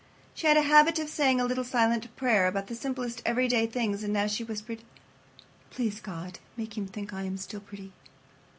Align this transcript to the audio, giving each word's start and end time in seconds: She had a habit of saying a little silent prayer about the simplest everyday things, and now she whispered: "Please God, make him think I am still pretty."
She 0.33 0.47
had 0.47 0.57
a 0.57 0.63
habit 0.63 0.97
of 0.97 1.09
saying 1.09 1.39
a 1.39 1.45
little 1.45 1.63
silent 1.63 2.15
prayer 2.15 2.47
about 2.47 2.65
the 2.65 2.73
simplest 2.73 3.21
everyday 3.23 3.67
things, 3.67 4.01
and 4.03 4.11
now 4.11 4.25
she 4.25 4.43
whispered: 4.43 4.81
"Please 5.69 5.99
God, 5.99 6.39
make 6.57 6.75
him 6.75 6.87
think 6.87 7.13
I 7.13 7.21
am 7.21 7.37
still 7.37 7.61
pretty." 7.61 7.91